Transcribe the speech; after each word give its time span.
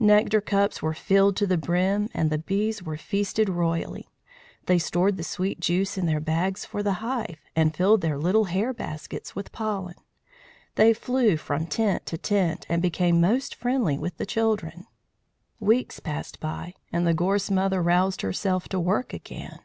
Nectar 0.00 0.40
cups 0.40 0.80
were 0.80 0.94
filled 0.94 1.36
to 1.36 1.46
the 1.46 1.58
brim, 1.58 2.08
and 2.14 2.30
the 2.30 2.38
bees 2.38 2.82
were 2.82 2.96
feasted 2.96 3.50
royally. 3.50 4.08
They 4.64 4.78
stored 4.78 5.18
the 5.18 5.22
sweet 5.22 5.60
juice 5.60 5.98
in 5.98 6.06
their 6.06 6.20
bags 6.20 6.64
for 6.64 6.82
the 6.82 7.00
hive, 7.04 7.38
and 7.54 7.76
filled 7.76 8.00
their 8.00 8.16
little 8.16 8.44
hair 8.44 8.72
baskets 8.72 9.36
with 9.36 9.52
pollen. 9.52 9.96
They 10.76 10.94
flew 10.94 11.36
from 11.36 11.66
tent 11.66 12.06
to 12.06 12.16
tent, 12.16 12.64
and 12.70 12.80
became 12.80 13.20
most 13.20 13.54
friendly 13.54 13.98
with 13.98 14.16
the 14.16 14.24
children. 14.24 14.86
Weeks 15.60 16.00
passed 16.00 16.40
by, 16.40 16.72
and 16.90 17.06
the 17.06 17.12
Gorse 17.12 17.50
Mother 17.50 17.82
roused 17.82 18.22
herself 18.22 18.70
to 18.70 18.80
work 18.80 19.12
again. 19.12 19.58